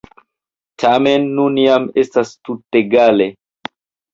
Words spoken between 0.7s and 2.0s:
Tamen, nun jam